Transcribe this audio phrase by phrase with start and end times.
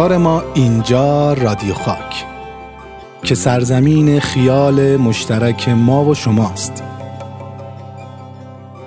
[0.00, 2.24] قرار ما اینجا رادیو خاک
[3.22, 6.82] که سرزمین خیال مشترک ما و شماست.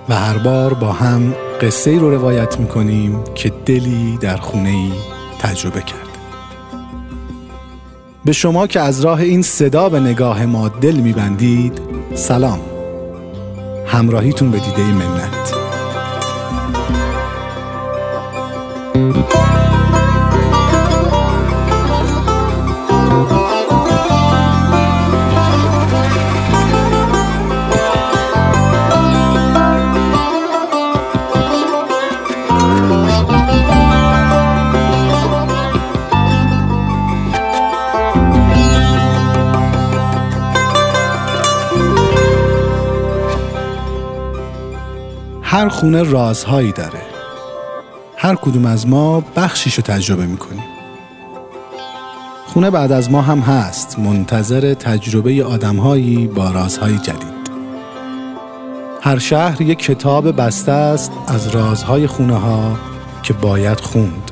[0.09, 4.91] و هر بار با هم قصه رو روایت می‌کنیم که دلی در خونه ای
[5.39, 6.03] تجربه کرده.
[8.25, 11.81] به شما که از راه این صدا به نگاه ما دل میبندید
[12.15, 12.59] سلام.
[13.87, 15.53] همراهیتون به دیده منت.
[45.53, 47.01] هر خونه رازهایی داره.
[48.17, 50.63] هر کدوم از ما بخشیشو تجربه می‌کنیم.
[52.45, 57.49] خونه بعد از ما هم هست منتظر تجربه آدمهایی با رازهای جدید.
[59.01, 62.77] هر شهر یک کتاب بسته است از رازهای خونه ها
[63.23, 64.31] که باید خوند.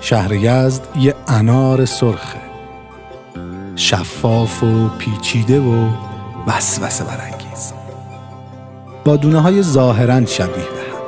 [0.00, 2.40] شهر یزد یه انار سرخه.
[3.76, 5.88] شفاف و پیچیده و
[6.46, 7.39] وسوسه برانگیز
[9.16, 11.00] دونه های ظاهرا شبیه به هم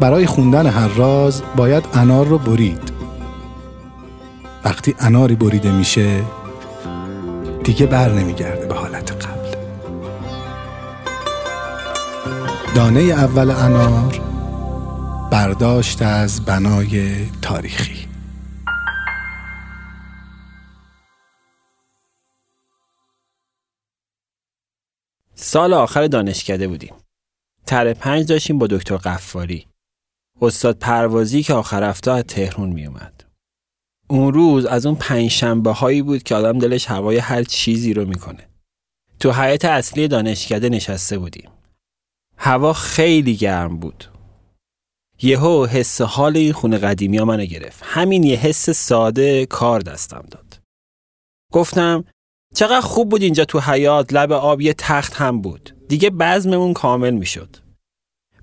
[0.00, 2.92] برای خوندن هر راز باید انار رو برید.
[4.64, 6.22] وقتی اناری بریده میشه
[7.64, 9.48] دیگه بر نمیگرده به حالت قبل.
[12.74, 14.20] دانه اول انار
[15.30, 18.11] برداشت از بنای تاریخی.
[25.42, 26.94] سال آخر دانشکده بودیم.
[27.66, 29.66] تر پنج داشتیم با دکتر قفاری.
[30.40, 33.24] استاد پروازی که آخر هفته از تهرون می اومد.
[34.08, 38.04] اون روز از اون پنج شنبه هایی بود که آدم دلش هوای هر چیزی رو
[38.04, 38.48] می‌کنه.
[39.20, 41.50] تو حیات اصلی دانشکده نشسته بودیم.
[42.36, 44.04] هوا خیلی گرم بود.
[45.22, 47.82] یهو حس حال این خونه قدیمی ها منو گرفت.
[47.86, 50.60] همین یه حس ساده کار دستم داد.
[51.52, 52.04] گفتم
[52.54, 55.76] چقدر خوب بود اینجا تو حیات لب آب یه تخت هم بود.
[55.88, 57.56] دیگه بزممون کامل می‌شد.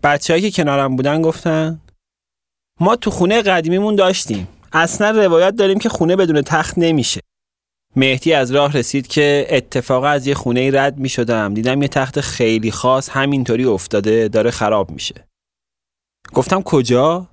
[0.03, 1.81] بچه‌ای که کنارم بودن گفتن
[2.80, 4.47] ما تو خونه قدیمیمون داشتیم.
[4.74, 7.22] اصلا روایت داریم که خونه بدون تخت نمیشه.
[7.96, 12.22] مهدی از راه رسید که اتفاقا از یه خونه رد می شدم دیدم یه تخت
[12.22, 15.28] خیلی خاص همینطوری افتاده داره خراب میشه.
[16.34, 17.28] گفتم کجا؟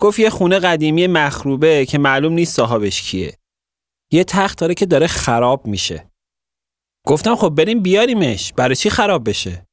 [0.00, 3.34] گفت یه خونه قدیمی مخروبه که معلوم نیست صاحبش کیه.
[4.12, 6.10] یه تخت داره که داره خراب میشه.
[7.06, 8.52] گفتم خب بریم بیاریمش.
[8.52, 9.66] برای چی خراب بشه؟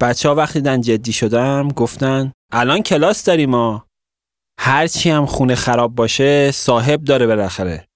[0.00, 3.86] بچه ها وقتی دن جدی شدم گفتن الان کلاس داریم ما.
[4.60, 7.88] هرچی هم خونه خراب باشه صاحب داره بالاخره.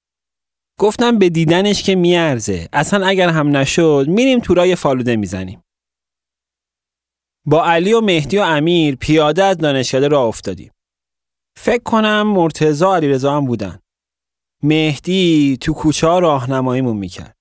[0.81, 2.69] گفتم به دیدنش که میارزه.
[2.73, 5.63] اصلا اگر هم نشد میریم تو رای فالوده می‌زنیم.
[7.47, 10.73] با علی و مهدی و امیر پیاده از دانشکده راه افتادیم.
[11.59, 13.81] فکر کنم مرتزا علیرضا هم بودن.
[14.63, 17.37] مهدی تو کوچه ها راهنماییمون می‌کرد.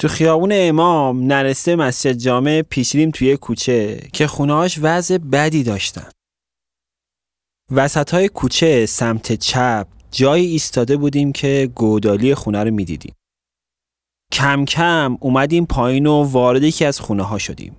[0.00, 6.10] تو خیابون امام نرسته مسجد جامع پیچیدیم توی کوچه که خونهاش وضع بدی داشتن.
[7.70, 13.14] وسط های کوچه سمت چپ جایی ایستاده بودیم که گودالی خونه رو می‌دیدیم.
[14.32, 17.76] کم کم اومدیم پایین و وارد یکی از خونه ها شدیم.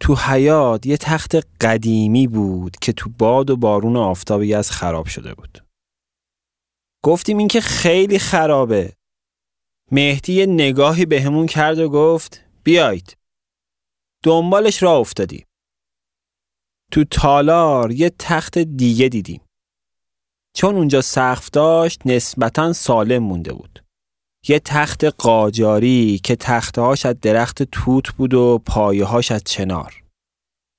[0.00, 5.06] تو حیات یه تخت قدیمی بود که تو باد و بارون و آفتابی از خراب
[5.06, 5.65] شده بود.
[7.06, 8.92] گفتیم این که خیلی خرابه.
[9.90, 13.16] مهدی نگاهی بهمون کرد و گفت بیایید.
[14.22, 15.46] دنبالش را افتادیم.
[16.92, 19.40] تو تالار یه تخت دیگه دیدیم.
[20.54, 23.84] چون اونجا سقف داشت نسبتا سالم مونده بود.
[24.48, 30.02] یه تخت قاجاری که تختهاش از درخت توت بود و پایه‌هاش از چنار.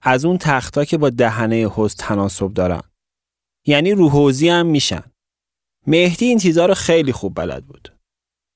[0.01, 2.83] از اون تختها که با دهنه حوز تناسب دارن.
[3.65, 5.03] یعنی روحوزی هم میشن.
[5.87, 7.93] مهدی این چیزها رو خیلی خوب بلد بود.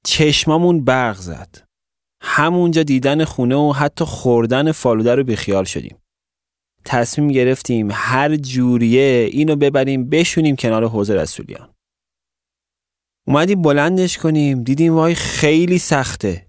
[0.06, 1.64] چشمامون برق زد.
[2.22, 5.98] همونجا دیدن خونه و حتی خوردن فالوده رو بیخیال شدیم.
[6.86, 11.70] تصمیم گرفتیم هر جوریه اینو ببریم بشونیم کنار حوز رسولیان.
[13.28, 16.46] اومدیم بلندش کنیم دیدیم وای خیلی سخته.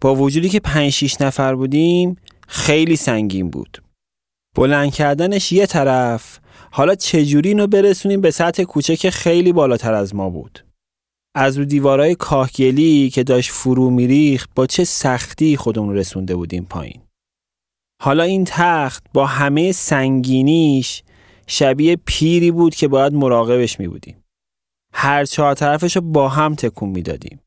[0.00, 2.16] با وجودی که پنج شیش نفر بودیم
[2.48, 3.82] خیلی سنگین بود.
[4.56, 6.40] بلند کردنش یه طرف
[6.70, 10.64] حالا چجوری اینو برسونیم به سطح کوچه که خیلی بالاتر از ما بود
[11.34, 17.00] از رو دیوارای کاهگلی که داشت فرو میریخت با چه سختی خودمون رسونده بودیم پایین
[18.02, 21.02] حالا این تخت با همه سنگینیش
[21.46, 24.24] شبیه پیری بود که باید مراقبش می بودیم.
[24.92, 27.40] هر چهار طرفش رو با هم تکون می‌دادیم.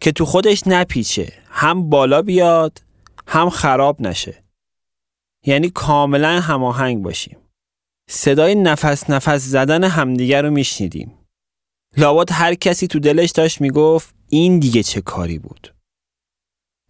[0.00, 2.82] که تو خودش نپیچه هم بالا بیاد
[3.26, 4.42] هم خراب نشه.
[5.46, 7.36] یعنی کاملا هماهنگ باشیم.
[8.10, 11.12] صدای نفس نفس زدن همدیگر رو میشنیدیم.
[11.96, 15.74] لابد هر کسی تو دلش داشت می‌گفت این دیگه چه کاری بود.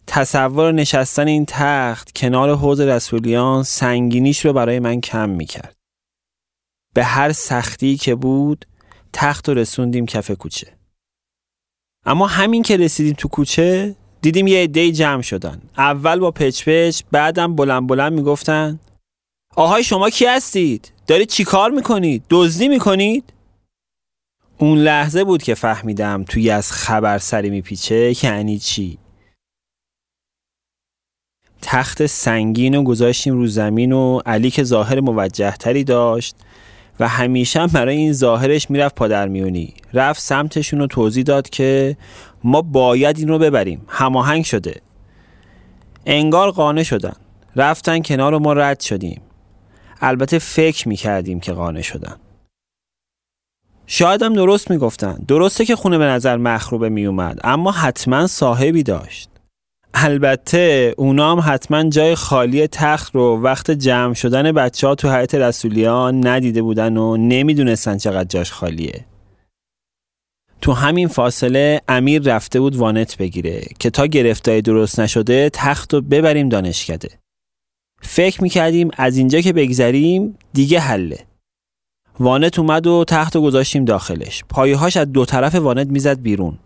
[0.07, 5.75] تصور نشستن این تخت کنار حوض رسولیان سنگینیش رو برای من کم می‌کرد.
[6.93, 8.65] به هر سختی که بود
[9.13, 10.77] تخت رو رسوندیم کف کوچه.
[12.05, 15.61] اما همین که رسیدیم تو کوچه دیدیم یه عده جمع شدن.
[15.77, 18.79] اول با پچ پچ بعدم بلند بلند می‌گفتن
[19.55, 23.33] آهای شما کی هستید؟ دارید چی کار می‌کنید؟ دزدی می‌کنید؟
[24.57, 28.97] اون لحظه بود که فهمیدم توی از خبر سری میپیچه یعنی چی؟
[31.61, 36.35] تخت سنگین و گذاشتیم رو زمین و علی که ظاهر موجه تری داشت
[36.99, 41.97] و همیشه برای این ظاهرش می‌رفت پادر میونی رفت سمتشون رو توضیح داد که
[42.43, 44.81] ما باید این رو ببریم هماهنگ شده
[46.05, 47.15] انگار قانه شدن
[47.55, 49.21] رفتن کنار ما رد شدیم
[50.01, 52.15] البته فکر می‌کردیم که قانه شدن.
[53.87, 55.19] شاید هم درست می‌گفتن.
[55.27, 59.29] درسته که خونه به نظر مخروبه میومد اما حتما صاحبی داشت.
[59.93, 65.35] البته اونا هم حتما جای خالی تخت رو وقت جمع شدن بچه ها تو حیات
[65.35, 69.05] رسولیان ندیده بودن و نمی‌دونستن چقدر جاش خالیه.
[70.61, 76.01] تو همین فاصله امیر رفته بود وانت بگیره که تا گرفتای درست نشده تخت رو
[76.01, 77.09] ببریم دانشکده.
[78.01, 81.27] فکر می‌کردیم از اینجا که بگذریم دیگه حله.
[82.19, 84.43] وانت اومد و تخت رو گذاشتیم داخلش.
[84.49, 86.59] پایهاش از دو طرف وانت می‌زد بیرون.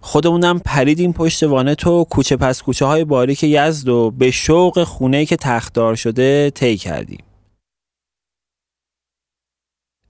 [0.00, 5.26] خودمونم پریدیم پشت وانت و کوچه پس کوچه های باریک یزد و به شوق خونه
[5.26, 7.24] که تختدار شده طی کردیم.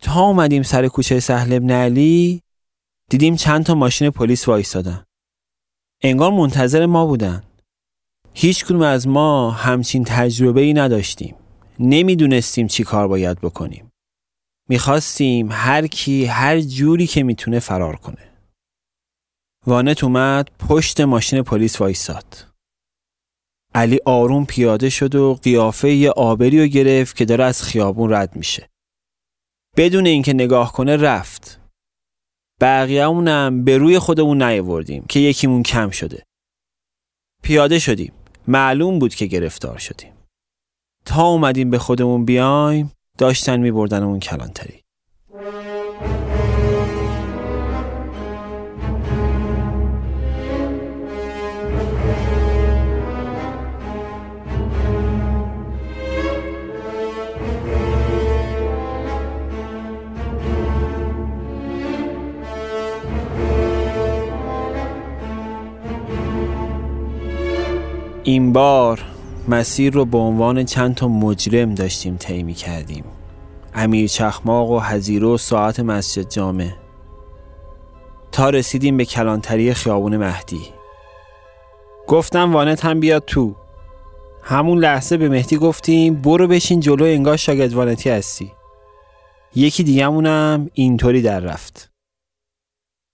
[0.00, 2.42] تا اومدیم سر کوچه سهل ابن علی
[3.10, 5.04] دیدیم چند تا ماشین پلیس وایستادن.
[6.02, 7.42] انگار منتظر ما بودن.
[8.40, 11.34] هیچ کنون از ما همچین تجربه ای نداشتیم.
[11.78, 13.90] نمی‌دونستیم چی کار باید بکنیم.
[14.68, 18.32] می‌خواستیم هر کی هر جوری که می‌تونه فرار کنه.
[19.66, 22.46] وانت اومد پشت ماشین پلیس وایساد.
[23.74, 28.36] علی آروم پیاده شد و قیافه یه آبری رو گرفت که داره از خیابون رد
[28.36, 28.68] میشه.
[29.76, 31.60] بدون اینکه نگاه کنه رفت.
[32.60, 36.22] بقیه‌مونم به روی خودمون نیاوردیم که یکیمون کم شده.
[37.42, 38.12] پیاده شدیم.
[38.48, 40.12] معلوم بود که گرفتار شدیم.
[41.04, 44.82] تا اومدیم به خودمون بیایم داشتن میبردنمون کلانتری.
[68.28, 69.00] این بار
[69.48, 73.04] مسیر رو به عنوان چند تا مجرم داشتیم طی کردیم.
[73.74, 76.70] امیر چخماق و هزیرو و ساعت مسجد جامع.
[78.32, 80.60] تا رسیدیم به کلانتری خیابون مهدی.
[82.06, 83.54] گفتم وانت هم بیاد تو.
[84.42, 88.52] همون لحظه به مهدی گفتیم برو بشین جلو انگار شاگرد وانتی هستی.
[89.54, 91.90] یکی دیگهمونم اینطوری در رفت.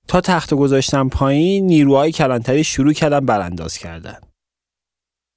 [0.09, 4.19] تا تخت گذاشتم پایین نیروهای کلانتری شروع کردن برانداز کردن.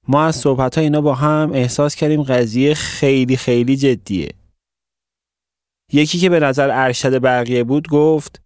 [0.08, 4.34] ما از صحبت ها اینا با هم احساس کردیم قضیه خیلی خیلی جدیه.
[5.92, 8.42] یکی که به نظر ارشد بقیه بود گفت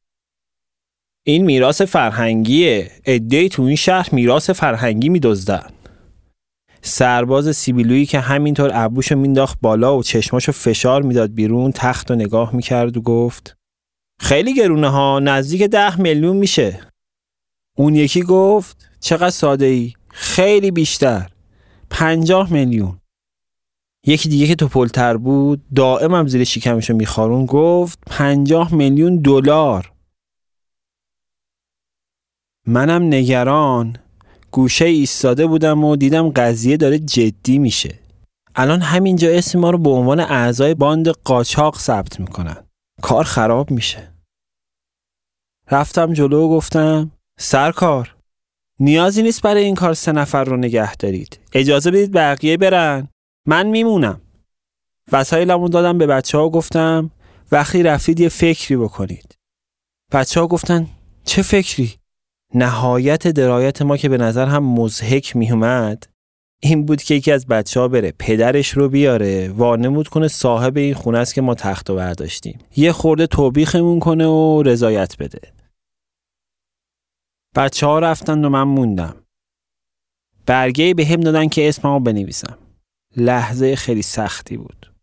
[1.26, 2.90] این میراث فرهنگیه.
[3.04, 5.70] ادهی تو این شهر میراث فرهنگی میدزدن.
[6.82, 12.56] سرباز سیبیلویی که همینطور ابوشو مینداخت بالا و چشماشو فشار می‌داد بیرون تخت و نگاه
[12.56, 13.56] می‌کرد و گفت
[14.20, 16.80] خیلی گرونه ها نزدیک ده میلیون میشه.
[17.76, 21.31] اون یکی گفت چقدر ساده ای خیلی بیشتر.
[21.92, 23.00] پنجاه میلیون.
[24.06, 29.92] یکی دیگه که توپلتر بود دائم زیر شکمشو میخارون گفت پنجاه میلیون دلار.
[32.66, 33.96] منم نگران
[34.50, 37.98] گوشه ایستاده بودم و دیدم قضیه داره جدی میشه.
[38.54, 42.56] الان همینجا اسم ما رو به عنوان اعضای باند قاچاق ثبت می‌کنن.
[43.02, 44.12] کار خراب میشه.
[45.70, 48.11] رفتم جلو و گفتم سرکار
[48.82, 51.38] نیازی نیست برای این کار سه نفر رو نگه دارید.
[51.52, 53.08] اجازه بدید بقیه برن.
[53.46, 54.20] من میمونم.
[55.12, 57.10] وسایلمون دادم به بچه ها گفتم
[57.52, 59.34] وقتی رفتید یه فکری بکنید.
[60.12, 60.86] بچه ها گفتن
[61.24, 61.94] چه فکری؟
[62.54, 66.06] نهایت درایت ما که به نظر هم مزهک میومد
[66.62, 70.94] این بود که یکی از بچه ها بره پدرش رو بیاره وانمود کنه صاحب این
[70.94, 72.58] خونه است که ما تخت و برداشتیم.
[72.76, 75.61] یه خورده توبیخمون کنه و رضایت بده.
[77.56, 79.26] بچه ها رفتن و من موندم.
[80.46, 82.58] برگه به هم دادن که اسممو بنویسم.
[83.16, 84.94] لحظه خیلی سختی بود.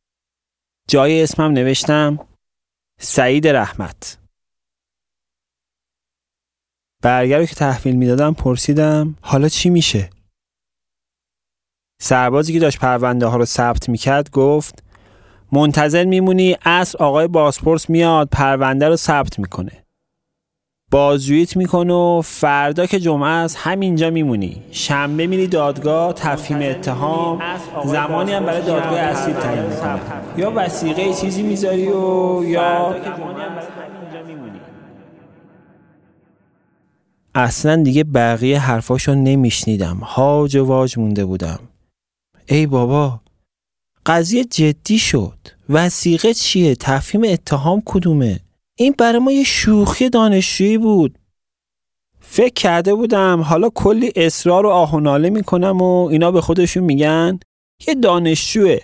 [0.88, 2.28] جای اسمم نوشتم
[3.00, 4.18] سعید رحمت.
[7.04, 10.10] برگه رو که تحویل می‌دادم پرسیدم حالا چی میشه؟
[12.02, 14.84] سربازی که داشت پرونده ها رو ثبت می‌کرد گفت
[15.52, 19.86] منتظر میمونی اصر آقای باسپورس میاد پرونده رو ثبت می‌کنه.
[20.92, 24.62] بازجوییت می‌کنه و فردا که جمعه است همینجا میمونی.
[24.72, 27.42] شنبه میری دادگاه تفهیم اتهام.
[27.86, 30.00] زمانی هم برای دادگاه اصلی تعیین می‌کنه.
[30.38, 32.96] یا وسیقه چیزی می‌ذاری و یا
[37.36, 39.98] اصلا دیگه بقیه حرفاشو نمیشنیدم.
[39.98, 41.60] هاج و واج مونده بودم.
[42.46, 43.22] ای بابا
[44.06, 45.38] قضیه جدی شد.
[45.70, 48.40] وسیقه چیه؟ تفهیم اتهام کدومه؟
[48.82, 51.18] این برای ما یه شوخی دانشجویی بود.
[52.20, 57.40] فکر کرده بودم حالا کلی اصرار و آهناله می‌کنم و اینا به خودشون میگن.
[57.88, 58.78] یه دانشجوه.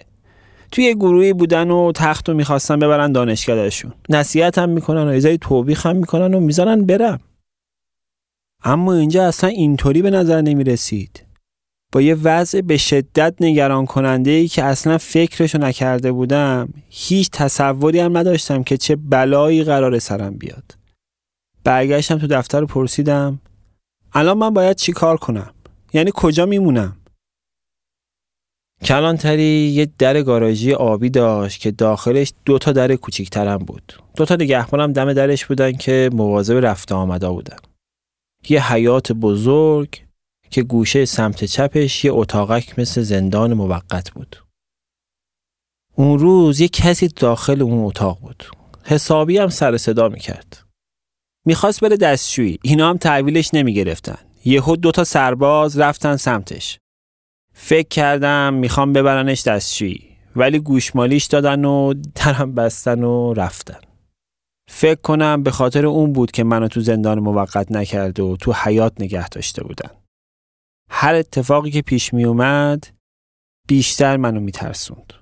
[0.71, 5.85] توی گروهی بودن و تخت رو می‌خواستن ببرن دانشگاهشون نصیحت هم می‌کنن و ایزای توبیخ
[5.85, 7.19] هم می‌کنن و می‌ذارن برم.
[8.63, 11.23] اما اینجا اصلا اینطوری به نظر نمی‌رسید.
[11.95, 17.99] با یه وضع به شدت نگران کننده ای که اصلا فکرشو نکرده بودم هیچ تصوری
[17.99, 20.63] هم نداشتم که چه بلایی قرار سرم بیاد.
[21.63, 23.39] برگشتم تو دفتر رو پرسیدم
[24.13, 25.53] الان من باید چی کار کنم؟
[25.93, 26.97] یعنی کجا میمونم؟
[28.83, 33.93] کلانتری یه در گاراژی آبی داشت که داخلش دو تا در کوچیکترم بود.
[34.15, 37.57] دو تا نگهبانم دم درش بودن که مواظب رفته آمده بودن.
[38.49, 40.04] یه حیات بزرگ
[40.49, 44.35] که گوشه سمت چپش یه اتاقک مثل زندان موقت بود.
[45.95, 48.43] اون روز یه کسی داخل اون اتاق بود.
[48.83, 50.65] حسابی هم سر صدا می‌کرد.
[51.45, 52.59] می‌خواست بره دستشویی.
[52.61, 54.17] اینا هم تحویلش نمی‌گرفتن.
[54.45, 56.79] یهو دو تا سرباز رفتن سمتش.
[57.53, 60.15] فکر کردم می‌خوام ببرنش دستشویی.
[60.35, 63.79] ولی گوشمالیش دادن و درم بستن و رفتن.
[64.69, 69.01] فکر کنم به خاطر اون بود که منو تو زندان موقت نکرده و تو حیات
[69.01, 69.89] نگه داشته بودن.
[70.89, 72.87] هر اتفاقی که پیش می اومد
[73.67, 75.13] بیشتر منو میترسوند.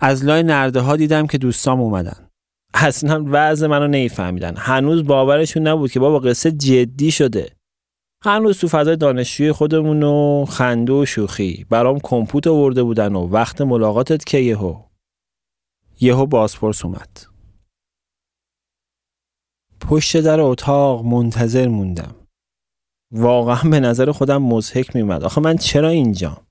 [0.00, 2.30] از لای نرده ها دیدم که دوستام اومدن.
[2.74, 4.56] اصلا وضع منو نمیفهمیدن.
[4.56, 7.56] هنوز باورشون نبود که بابا قصه جدی شده.
[8.24, 13.60] هنوز تو فضای دانشجوی خودمون و خنده و شوخی برام کمپوت آورده بودن و وقت
[13.60, 14.82] ملاقاتت که یهو
[16.00, 17.26] یهو بازپرس اومد.
[19.80, 22.25] پشت در اتاق منتظر موندم.
[23.12, 26.42] واقعا به نظر خودم مزهک میومد آخه من چرا اینجا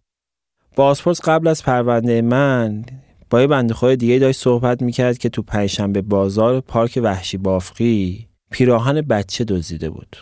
[0.76, 2.86] بازپرس قبل از پرونده من
[3.30, 8.28] با یه بنده خود دیگه داشت صحبت می‌کرد که تو پنجشنبه بازار پارک وحشی بافقی
[8.52, 10.18] پیراهن بچه دزدیده بود.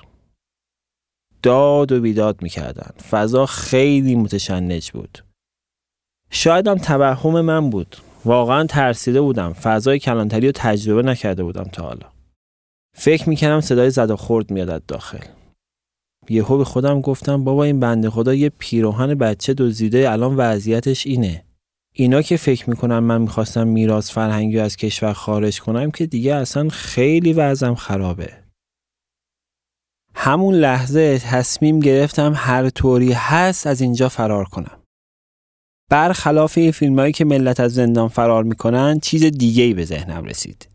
[1.44, 2.92] داد و بیداد می‌کردن.
[3.10, 5.24] فضا خیلی متشنج بود.
[6.30, 7.96] شاید هم توهم من بود.
[8.26, 9.54] واقعا ترسیده بودم.
[9.54, 12.08] فضای کلانتری رو تجربه نکرده بودم تا حالا.
[12.96, 15.24] فکر می‌کردم صدای زد و خورد میاد داخل.
[16.30, 21.46] یهو به خودم گفتم بابا این بنده خدا یه پیراهن بچه دزدیده الان وضعیتش اینه.
[21.96, 26.70] اینا که فکر می‌کنن من می‌خواستم میراث فرهنگی از کشور خارج کنم که دیگه اصلا
[26.70, 28.44] خیلی وضعم خرابه.
[30.16, 34.80] همون لحظه تصمیم گرفتم هر طوری هست از اینجا فرار کنم.
[35.90, 40.70] برخلاف فیلمایی که ملت از زندان فرار می‌کنن چیز دیگه ای به ذهنم رسید.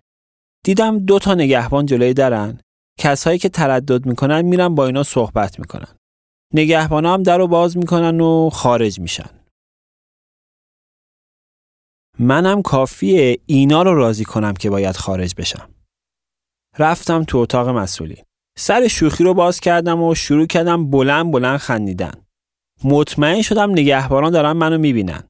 [0.64, 2.60] دیدم دو تا نگهبان جلوی درن.
[2.98, 5.94] کسایی که تردد می‌کنن میرن با اینا صحبت می‌کنن.
[6.54, 9.30] نگهبانا هم در رو باز می‌کنن و خارج میشن.
[12.18, 15.70] منم کافیه اینا رو راضی کنم که باید خارج بشم.
[16.78, 18.24] رفتم تو اتاق مسئولی.
[18.58, 22.26] سر شوخی رو باز کردم و شروع کردم بلند بلند خندیدن.
[22.84, 25.28] مطمئن شدم نگهبانان دارن منو می‌بینن.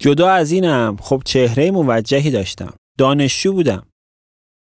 [0.00, 2.74] جدا از اینم خب چهره موجهی داشتم.
[2.98, 3.87] دانشجو بودم.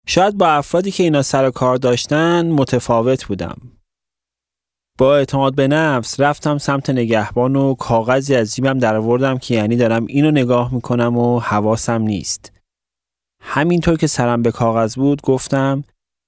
[0.06, 3.56] شاید با افرادی که اینا سر کار داشتن متفاوت بودم.
[4.99, 10.06] با اعتماد به نفس رفتم سمت نگهبان و کاغذی از جیبم در که یعنی دارم
[10.06, 12.52] اینو نگاه می‌کنم و حواسم نیست.
[13.40, 15.84] همینطور که سرم به کاغذ بود گفتم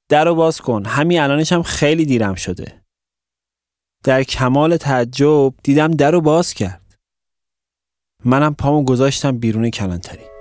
[0.09, 2.83] در باز کن همین الانشم خیلی دیرم شده.
[4.05, 6.97] در کمال تعجب دیدم در رو باز کرد.
[8.25, 10.36] منم پامو گذاشتم بیرون کلانتری.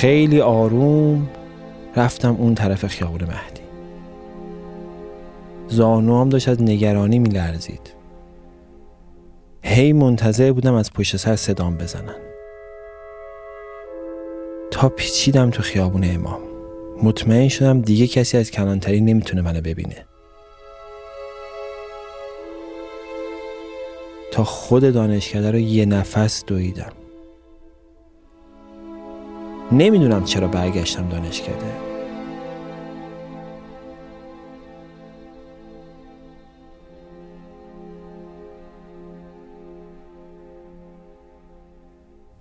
[0.00, 1.28] خیلی آروم
[1.96, 3.60] رفتم اون طرف خیابون مهدی.
[5.68, 7.94] زانوام داشت از نگرانی میلرزید.
[9.62, 12.14] هی منتظر بودم از پشت سر صدام بزنن.
[14.70, 16.40] تا پیچیدم تو خیابون امام.
[17.02, 20.06] مطمئن شدم دیگه کسی از کلانتری نمی‌تونه منو ببینه.
[24.32, 26.92] تا خود دانشکده رو یه نفس دویدم.
[29.72, 31.90] نمی‌دونم چرا برگشتم دانشکده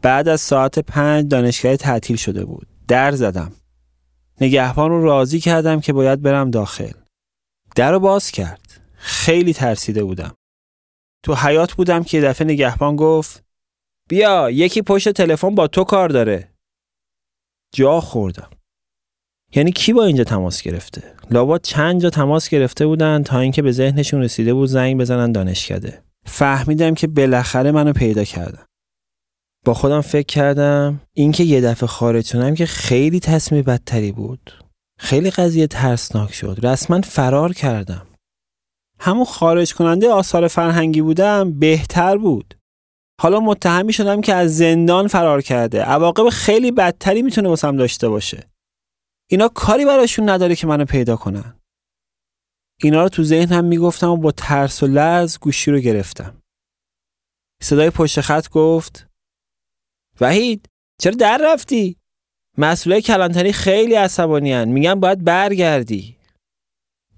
[0.02, 2.68] بعد از ساعت پنج دانشگاه تعطیل شده بود.
[2.88, 3.52] در زدم.
[4.42, 6.92] نگهبان رو راضی کردم که باید برم داخل.
[7.76, 8.82] در رو باز کرد.
[8.96, 10.34] خیلی ترسیده بودم.
[11.24, 13.44] تو حیات بودم که دفعه نگهبان گفت
[14.10, 16.52] بیا یکی پشت تلفن با تو کار داره.
[17.74, 18.50] جا خوردم.
[19.56, 23.72] یعنی کی با اینجا تماس گرفته؟ لابا چند جا تماس گرفته بودن تا اینکه به
[23.72, 26.04] ذهنشون رسیده بود زنگ بزنن دانشکده.
[26.26, 28.66] فهمیدم که بالاخره منو پیدا کردم
[29.66, 34.52] با خودم فکر کردم اینکه یه دفعه خارج شدم که خیلی تصمیم بدتری بود.
[35.00, 36.60] خیلی قضیه ترسناک شد.
[36.64, 38.08] رسما فرار کردم.
[39.00, 42.59] همون خارج کننده آثار فرهنگی بودم بهتر بود.
[43.20, 45.82] حالا متهمی شدم که از زندان فرار کرده.
[45.82, 48.50] عواقب خیلی بدتری می‌تونه واسم داشته باشه.
[49.30, 51.60] اینا کاری براشون نداره که منو پیدا کنن.
[52.84, 56.42] اینا رو تو ذهنم می‌گفتم و با ترس و لرز گوشی رو گرفتم.
[57.62, 59.08] صدای پشت خط گفت
[60.22, 60.70] وحید
[61.02, 61.98] چرا در رفتی؟
[62.58, 66.18] مسئولای کلانتری خیلی عصبانی میگن باید برگردی.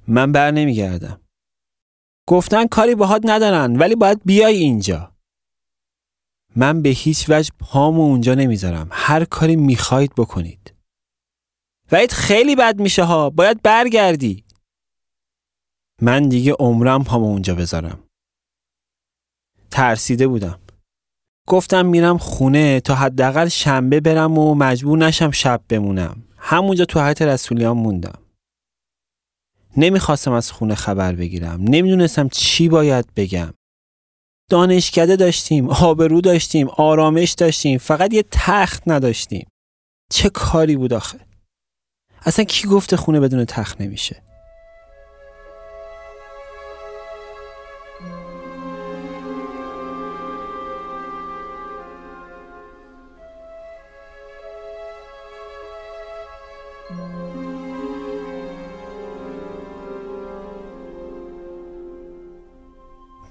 [0.08, 1.22] من بر نمیگردم.
[2.28, 5.11] گفتن کاری باهات ندارن ولی باید بیای اینجا.
[6.56, 8.88] من به هیچ وجه پامو اونجا نمی‌ذارم.
[8.92, 10.74] هر کاری می‌خواید بکنید.
[11.92, 13.30] وحید خیلی بد میشه ها.
[13.30, 14.44] باید برگردی.
[16.02, 18.04] من دیگه عمرم پامو اونجا بذارم.
[19.72, 20.60] ترسیده بودم.
[21.48, 26.24] گفتم میرم خونه تا حداقل شنبه برم و مجبور نشم شب بمونم.
[26.38, 28.20] همونجا تو حیات رسولیان موندم.
[29.78, 31.62] نمی‌خواستم از خونه خبر بگیرم.
[31.62, 33.54] نمی‌دونستم چی باید بگم.
[34.52, 39.48] دانشکده داشتیم آبرو داشتیم آرامش داشتیم فقط یه تخت نداشتیم.
[40.14, 41.20] چه کاری بود آخه؟
[42.26, 44.24] اصلا کی گفته خونه بدون تخت نمیشه؟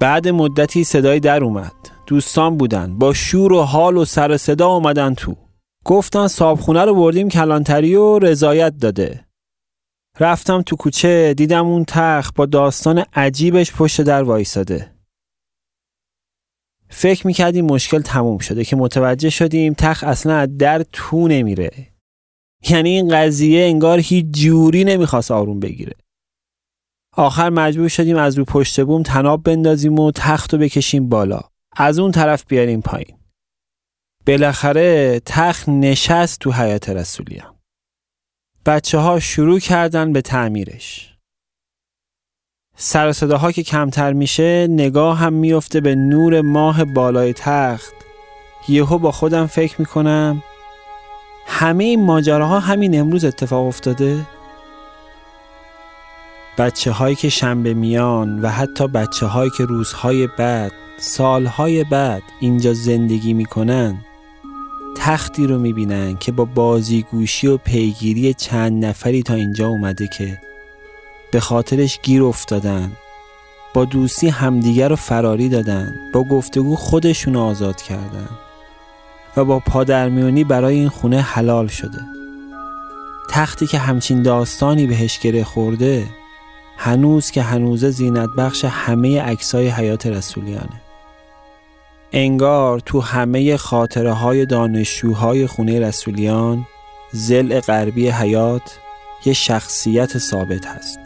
[0.01, 1.73] بعد مدتی صدای در اومد.
[2.07, 2.99] دوستان بودن.
[2.99, 5.37] با شور و حال و سر صدا اومدن تو.
[5.85, 9.25] گفتن صابخونه رو بردیم کلانتری و رضایت داده.
[10.21, 14.93] رفتم تو کوچه دیدم اون تخت با داستان عجیبش پشت در وایساده.
[16.89, 21.71] فکر می‌کردیم مشکل تموم شده که متوجه شدیم تخت اصلا از در تو نمیره.
[22.71, 25.97] یعنی این قضیه انگار هیچ جوری نمی‌خواست آروم بگیره.
[27.16, 31.40] آخر مجبور شدیم از رو پشت بوم تناب بندازیم و تخت رو بکشیم بالا.
[31.77, 33.16] از اون طرف بیاریم پایین.
[34.27, 37.55] بالاخره تخت نشست تو حیات رسولیان
[38.66, 41.16] بچه ها شروع کردن به تعمیرش.
[42.77, 47.94] سر صداها که کمتر میشه نگاه هم میفته به نور ماه بالای تخت.
[48.68, 50.42] یهو با خودم فکر می‌کنم
[51.46, 54.27] همه این ماجراها همین امروز اتفاق افتاده؟
[56.61, 62.75] بچه هایی که شنبه میان و حتی بچه هایی که روزهای بعد سالهای بعد اینجا
[62.75, 64.01] زندگی می‌کنن
[64.96, 70.38] تختی رو می‌بینن که با بازیگوشی و پیگیری چند نفری تا اینجا اومده که
[71.33, 72.92] به خاطرش گیر افتادن.
[73.75, 78.29] با دوستی همدیگر رو فراری دادن با گفتگو خودشون آزاد کردن
[79.37, 82.01] و با پادرمیونی برای این خونه حلال شده.
[83.31, 86.20] تختی که همچین داستانی بهش گره خورده
[86.83, 90.83] هنوز که هنوزه زینت بخش همه عکسای حیات رسولیانه.
[92.12, 96.66] انگار تو همه خاطره های دانشجوهای خونه رسولیان
[97.12, 98.79] زل غربی حیات
[99.25, 100.99] یه شخصیت ثابت هست.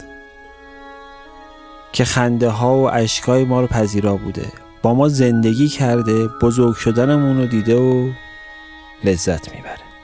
[1.93, 4.47] که خنده ها و اشکای ما رو پذیرا بوده.
[4.81, 8.09] با ما زندگی کرده بزرگ شدنمون رو دیده و
[9.03, 9.94] لذت می‌بره.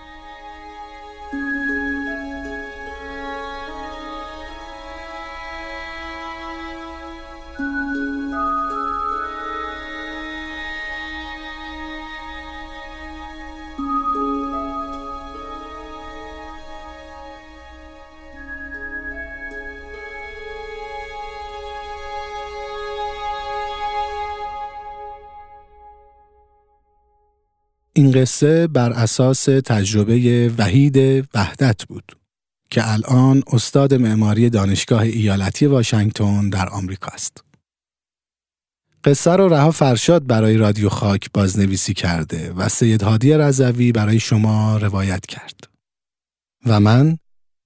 [28.01, 32.17] این قصه بر اساس تجربه وحید وحدت بود
[32.69, 37.43] که الان استاد معماری دانشگاه ایالتی واشنگتن در آمریکا است.
[39.03, 44.77] قصه رو رها فرشاد برای رادیو خاک بازنویسی کرده و سید هادی رضوی برای شما
[44.77, 45.69] روایت کرد.
[46.65, 47.17] و من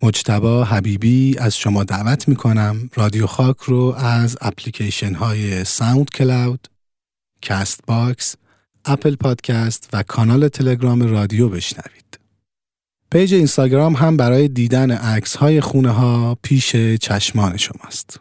[0.02, 6.67] مجتبا حبیبی از شما دعوت می کنم رادیو خاک رو از اپلیکیشن های ساوند کلاود،
[7.41, 8.36] Castbox،
[8.86, 12.19] Apple Podcast و کانال تلگرام رادیو بشنوید.
[13.12, 18.19] page اینستاگرام هم برای دیدن عکس های خونه ها پیش چشمان شماست.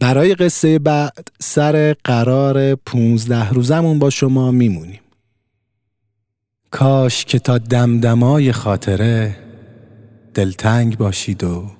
[0.00, 5.00] برای قصه بعد سر قرار 15 روزمون با شما میمونیم.
[6.70, 9.36] کاش که تا دمدمای خاطره
[10.34, 11.70] دلتنگ باشید و